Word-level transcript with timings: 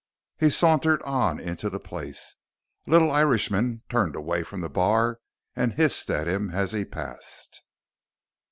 He 0.39 0.49
sauntered 0.49 1.03
on 1.03 1.39
into 1.39 1.69
the 1.69 1.79
place. 1.79 2.35
A 2.87 2.89
little 2.89 3.11
Irishman 3.11 3.83
turned 3.87 4.15
away 4.15 4.41
from 4.41 4.61
the 4.61 4.67
bar 4.69 5.19
and 5.55 5.73
hissed 5.73 6.09
at 6.09 6.27
him 6.27 6.49
as 6.49 6.71
he 6.71 6.85
passed. 6.85 7.61